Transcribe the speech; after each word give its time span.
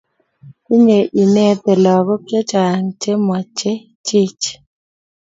Tinye 0.65 0.99
inete 1.21 1.71
lagok 1.85 2.21
che 2.29 2.39
chang' 2.51 2.93
che 3.01 3.11
ma 3.27 3.39
che 3.57 3.73
chich 4.05 4.43